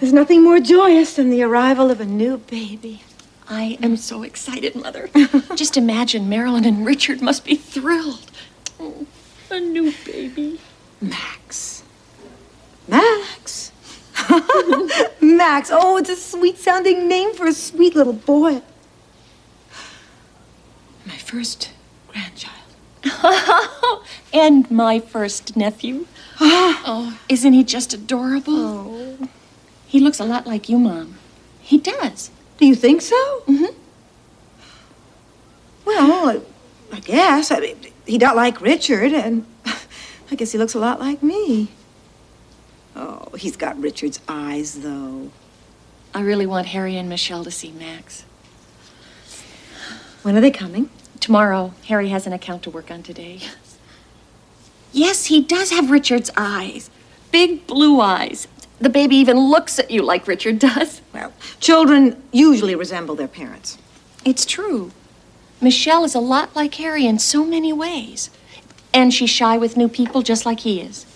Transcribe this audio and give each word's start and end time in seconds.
There's 0.00 0.12
nothing 0.12 0.44
more 0.44 0.60
joyous 0.60 1.16
than 1.16 1.28
the 1.30 1.42
arrival 1.42 1.90
of 1.90 2.00
a 2.00 2.04
new 2.04 2.38
baby. 2.38 3.02
I 3.48 3.78
am 3.82 3.96
so 3.96 4.22
excited, 4.22 4.76
Mother. 4.76 5.10
Just 5.56 5.76
imagine 5.76 6.28
Marilyn 6.28 6.64
and 6.64 6.86
Richard 6.86 7.20
must 7.20 7.44
be 7.44 7.56
thrilled. 7.56 8.30
Oh, 8.78 9.06
a 9.50 9.58
new 9.58 9.92
baby. 10.04 10.60
Max. 11.00 11.82
Max. 12.86 13.72
Max. 15.20 15.70
Oh, 15.72 15.96
it's 15.96 16.10
a 16.10 16.16
sweet 16.16 16.58
sounding 16.58 17.08
name 17.08 17.34
for 17.34 17.46
a 17.46 17.52
sweet 17.52 17.96
little 17.96 18.12
boy. 18.12 18.62
My 21.06 21.16
first 21.16 21.72
grandchild. 22.06 22.54
and 24.32 24.70
my 24.70 25.00
first 25.00 25.56
nephew. 25.56 26.06
oh, 26.40 27.18
isn't 27.28 27.52
he 27.52 27.64
just 27.64 27.92
adorable? 27.92 28.54
Oh. 28.54 29.28
He 29.88 30.00
looks 30.00 30.20
a 30.20 30.24
lot 30.24 30.46
like 30.46 30.68
you, 30.68 30.78
Mom. 30.78 31.14
He 31.60 31.78
does. 31.78 32.30
Do 32.58 32.66
you 32.66 32.74
think 32.74 33.00
so? 33.00 33.42
Mm-hmm. 33.48 33.74
Well, 35.86 36.42
I 36.92 37.00
guess. 37.00 37.50
I 37.50 37.60
mean, 37.60 37.76
he 38.06 38.18
don't 38.18 38.36
like 38.36 38.60
Richard, 38.60 39.14
and 39.14 39.46
I 40.30 40.34
guess 40.36 40.52
he 40.52 40.58
looks 40.58 40.74
a 40.74 40.78
lot 40.78 41.00
like 41.00 41.22
me. 41.22 41.68
Oh, 42.94 43.30
he's 43.38 43.56
got 43.56 43.80
Richard's 43.80 44.20
eyes, 44.28 44.82
though. 44.82 45.30
I 46.14 46.20
really 46.20 46.46
want 46.46 46.66
Harry 46.66 46.96
and 46.96 47.08
Michelle 47.08 47.44
to 47.44 47.50
see 47.50 47.72
Max. 47.72 48.24
When 50.22 50.36
are 50.36 50.40
they 50.42 50.50
coming? 50.50 50.90
Tomorrow. 51.20 51.72
Harry 51.86 52.10
has 52.10 52.26
an 52.26 52.34
account 52.34 52.62
to 52.64 52.70
work 52.70 52.90
on 52.90 53.02
today. 53.02 53.40
Yes, 54.92 55.26
he 55.26 55.40
does 55.42 55.70
have 55.70 55.90
Richard's 55.90 56.30
eyes. 56.36 56.90
Big 57.30 57.66
blue 57.66 58.00
eyes. 58.00 58.48
The 58.80 58.88
baby 58.88 59.16
even 59.16 59.38
looks 59.38 59.78
at 59.78 59.90
you 59.90 60.02
like 60.02 60.26
Richard 60.26 60.58
does. 60.58 61.00
Well, 61.12 61.32
children 61.58 62.22
usually 62.30 62.76
resemble 62.76 63.16
their 63.16 63.26
parents. 63.28 63.76
It's 64.24 64.44
true. 64.44 64.92
Michelle 65.60 66.04
is 66.04 66.14
a 66.14 66.20
lot 66.20 66.54
like 66.54 66.74
Harry 66.74 67.06
in 67.06 67.18
so 67.18 67.44
many 67.44 67.72
ways. 67.72 68.30
And 68.94 69.12
she's 69.12 69.30
shy 69.30 69.58
with 69.58 69.76
new 69.76 69.88
people 69.88 70.22
just 70.22 70.46
like 70.46 70.60
he 70.60 70.80
is. 70.80 71.06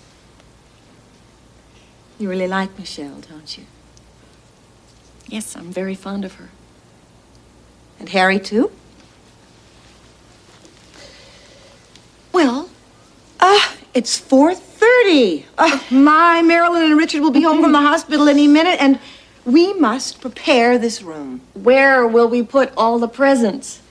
You 2.18 2.28
really 2.28 2.48
like 2.48 2.76
Michelle, 2.78 3.20
don't 3.20 3.56
you? 3.56 3.64
Yes, 5.28 5.56
I'm 5.56 5.72
very 5.72 5.94
fond 5.94 6.24
of 6.24 6.34
her. 6.34 6.48
And 8.00 8.08
Harry, 8.08 8.40
too? 8.40 8.72
Well, 12.32 12.68
ah, 13.40 13.72
uh, 13.72 13.76
it's 13.94 14.20
4.30. 14.20 14.71
Uh, 15.04 15.80
my 15.90 16.42
Marilyn 16.42 16.84
and 16.84 16.96
Richard 16.96 17.22
will 17.22 17.32
be 17.32 17.42
home 17.42 17.60
from 17.60 17.72
the 17.72 17.80
hospital 17.80 18.28
any 18.28 18.46
minute, 18.46 18.80
and 18.80 19.00
we 19.44 19.72
must 19.72 20.20
prepare 20.20 20.78
this 20.78 21.02
room. 21.02 21.40
Where 21.54 22.06
will 22.06 22.28
we 22.28 22.44
put 22.44 22.72
all 22.76 23.00
the 23.00 23.08
presents? 23.08 23.82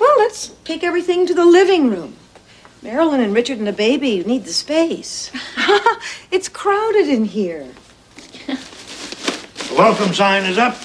Well, 0.00 0.12
let's 0.18 0.48
take 0.64 0.82
everything 0.82 1.24
to 1.26 1.34
the 1.34 1.44
living 1.44 1.88
room. 1.88 2.16
Marilyn 2.82 3.20
and 3.20 3.32
Richard 3.32 3.58
and 3.58 3.66
the 3.66 3.72
baby 3.72 4.24
need 4.24 4.44
the 4.44 4.52
space. 4.52 5.30
it's 6.32 6.48
crowded 6.48 7.08
in 7.08 7.26
here. 7.26 7.68
The 8.48 9.74
welcome 9.78 10.12
sign 10.12 10.42
is 10.46 10.58
up. 10.58 10.76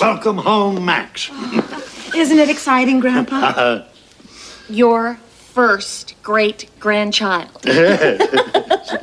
Welcome 0.00 0.38
home, 0.38 0.82
Max. 0.82 1.30
Isn't 2.16 2.38
it 2.38 2.48
exciting, 2.48 3.00
Grandpa? 3.00 3.82
Your 4.70 5.18
first 5.52 6.14
great 6.22 6.70
grandchild. 6.78 7.50
yes, 7.64 9.00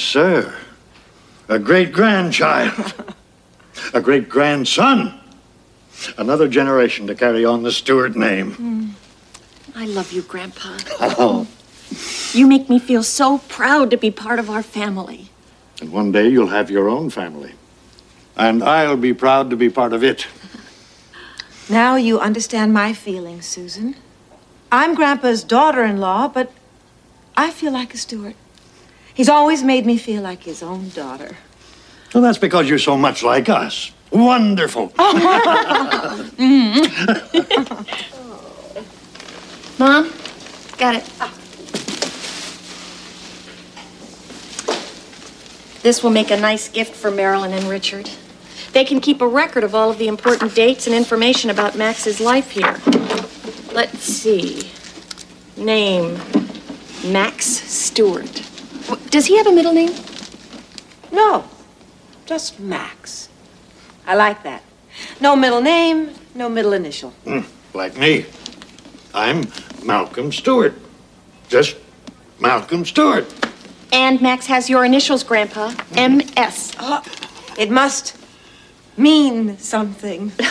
sir. 0.00 0.54
A 1.48 1.58
great 1.58 1.92
grandchild. 1.92 2.94
A 3.94 4.00
great 4.00 4.28
grandson. 4.28 5.20
Another 6.16 6.48
generation 6.48 7.06
to 7.06 7.14
carry 7.14 7.44
on 7.44 7.62
the 7.62 7.72
Stewart 7.72 8.16
name. 8.16 8.54
Mm. 8.54 8.90
I 9.76 9.86
love 9.86 10.12
you, 10.12 10.22
Grandpa. 10.22 10.76
Oh. 11.00 11.46
You 12.32 12.46
make 12.46 12.68
me 12.68 12.78
feel 12.78 13.02
so 13.02 13.38
proud 13.38 13.90
to 13.90 13.96
be 13.96 14.10
part 14.10 14.38
of 14.38 14.50
our 14.50 14.62
family. 14.62 15.30
And 15.80 15.92
one 15.92 16.12
day 16.12 16.28
you'll 16.28 16.48
have 16.48 16.70
your 16.70 16.88
own 16.88 17.10
family. 17.10 17.54
And 18.36 18.62
I'll 18.62 18.96
be 18.96 19.12
proud 19.12 19.50
to 19.50 19.56
be 19.56 19.70
part 19.70 19.92
of 19.92 20.02
it. 20.02 20.26
Now 21.68 21.96
you 21.96 22.18
understand 22.18 22.72
my 22.72 22.92
feelings, 22.92 23.46
Susan. 23.46 23.94
I'm 24.72 24.94
Grandpa's 24.94 25.42
daughter 25.42 25.84
in 25.84 25.98
law, 25.98 26.28
but 26.28 26.52
I 27.36 27.50
feel 27.50 27.72
like 27.72 27.92
a 27.94 27.96
Stewart. 27.96 28.36
He's 29.12 29.28
always 29.28 29.62
made 29.62 29.84
me 29.84 29.98
feel 29.98 30.22
like 30.22 30.44
his 30.44 30.62
own 30.62 30.90
daughter. 30.90 31.36
Well, 32.14 32.22
that's 32.22 32.38
because 32.38 32.68
you're 32.68 32.78
so 32.78 32.96
much 32.96 33.22
like 33.22 33.48
us. 33.48 33.90
Wonderful. 34.10 34.88
mm. 34.98 36.18
Mom, 39.78 40.12
got 40.78 40.96
it. 40.96 41.04
This 45.82 46.02
will 46.02 46.10
make 46.10 46.30
a 46.30 46.36
nice 46.36 46.68
gift 46.68 46.94
for 46.94 47.10
Marilyn 47.10 47.52
and 47.52 47.64
Richard. 47.64 48.10
They 48.72 48.84
can 48.84 49.00
keep 49.00 49.20
a 49.20 49.26
record 49.26 49.64
of 49.64 49.74
all 49.74 49.90
of 49.90 49.98
the 49.98 50.08
important 50.08 50.54
dates 50.54 50.86
and 50.86 50.94
information 50.94 51.50
about 51.50 51.76
Max's 51.76 52.20
life 52.20 52.50
here. 52.50 52.76
Let's 53.72 54.00
see. 54.00 54.68
Name 55.56 56.18
Max 57.04 57.46
Stewart. 57.46 58.42
Does 59.10 59.26
he 59.26 59.36
have 59.36 59.46
a 59.46 59.52
middle 59.52 59.72
name? 59.72 59.92
No, 61.12 61.44
just 62.26 62.58
Max. 62.58 63.28
I 64.06 64.16
like 64.16 64.42
that. 64.42 64.64
No 65.20 65.36
middle 65.36 65.60
name, 65.60 66.10
no 66.34 66.48
middle 66.48 66.72
initial. 66.72 67.12
Mm, 67.24 67.46
like 67.72 67.96
me. 67.96 68.26
I'm 69.14 69.44
Malcolm 69.84 70.32
Stewart. 70.32 70.74
Just 71.48 71.76
Malcolm 72.40 72.84
Stewart. 72.84 73.32
And 73.92 74.20
Max 74.20 74.46
has 74.46 74.68
your 74.68 74.84
initials, 74.84 75.22
Grandpa. 75.22 75.72
M.S. 75.94 76.72
Oh, 76.80 77.02
it 77.56 77.70
must 77.70 78.16
mean 78.96 79.56
something. 79.58 80.32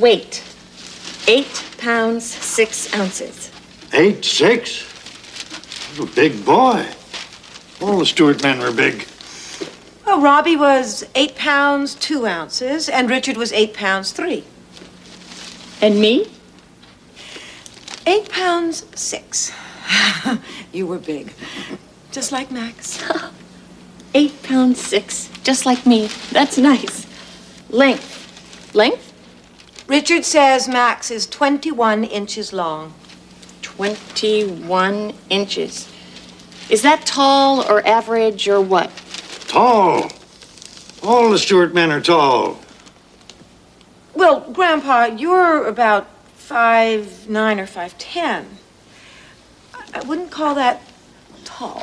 Weight. 0.00 0.42
Eight 1.26 1.64
pounds, 1.78 2.24
six 2.24 2.92
ounces. 2.94 3.50
Eight, 3.92 4.24
six? 4.24 4.84
You're 5.96 6.06
a 6.06 6.10
big 6.10 6.44
boy. 6.44 6.86
All 7.80 7.98
the 7.98 8.06
Stewart 8.06 8.42
men 8.42 8.58
were 8.58 8.72
big. 8.72 9.06
Well, 10.04 10.20
Robbie 10.20 10.56
was 10.56 11.06
eight 11.14 11.34
pounds, 11.34 11.94
two 11.94 12.26
ounces, 12.26 12.88
and 12.88 13.08
Richard 13.08 13.36
was 13.36 13.52
eight 13.52 13.72
pounds, 13.72 14.12
three. 14.12 14.44
And 15.80 16.00
me? 16.00 16.30
Eight 18.06 18.28
pounds, 18.28 18.84
six. 18.94 19.50
you 20.72 20.86
were 20.86 20.98
big. 20.98 21.32
Just 22.12 22.32
like 22.32 22.50
Max. 22.50 23.02
Eight 24.14 24.40
pounds 24.44 24.80
six, 24.80 25.28
just 25.42 25.66
like 25.66 25.84
me. 25.86 26.08
That's 26.30 26.56
nice. 26.56 27.06
Length. 27.70 28.72
Length? 28.74 29.13
Richard 29.86 30.24
says 30.24 30.66
Max 30.66 31.10
is 31.10 31.26
21 31.26 32.04
inches 32.04 32.52
long. 32.52 32.94
21 33.62 35.12
inches. 35.28 35.92
Is 36.70 36.82
that 36.82 37.04
tall 37.04 37.62
or 37.70 37.86
average 37.86 38.48
or 38.48 38.60
what? 38.60 38.90
Tall. 39.48 40.10
All 41.02 41.30
the 41.30 41.38
Stewart 41.38 41.74
men 41.74 41.92
are 41.92 42.00
tall. 42.00 42.58
Well, 44.14 44.40
Grandpa, 44.52 45.06
you're 45.06 45.66
about 45.66 46.08
five 46.34 47.28
nine 47.28 47.60
or 47.60 47.66
five 47.66 47.96
ten. 47.98 48.58
I 49.92 50.00
wouldn't 50.02 50.30
call 50.30 50.54
that 50.54 50.82
tall. 51.44 51.82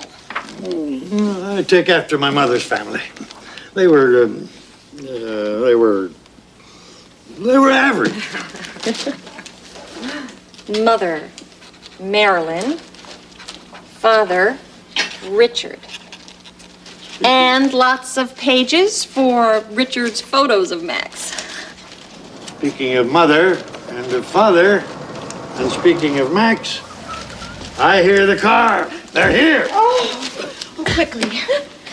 Mm, 0.61 1.57
I 1.57 1.63
take 1.63 1.89
after 1.89 2.17
my 2.17 2.29
mother's 2.29 2.63
family. 2.63 3.01
They 3.73 3.87
were, 3.87 4.23
um, 4.23 4.49
uh, 4.99 5.59
they 5.61 5.75
were, 5.75 6.11
they 7.41 7.57
were 7.57 7.71
average. 7.71 8.13
Mother, 10.83 11.29
Marilyn. 11.99 12.77
Father, 13.97 14.57
Richard. 15.27 15.79
And 17.23 17.73
lots 17.73 18.17
of 18.17 18.35
pages 18.35 19.03
for 19.03 19.63
Richard's 19.71 20.21
photos 20.21 20.71
of 20.71 20.83
Max. 20.83 21.35
Speaking 22.57 22.97
of 22.97 23.11
mother 23.11 23.53
and 23.89 24.13
of 24.13 24.25
father, 24.25 24.83
and 25.59 25.71
speaking 25.71 26.19
of 26.19 26.33
Max, 26.33 26.81
I 27.79 28.01
hear 28.01 28.25
the 28.25 28.37
car. 28.37 28.89
They're 29.13 29.31
here. 29.31 29.67
Oh, 29.69 30.45
oh 30.79 30.83
quickly. 30.93 31.29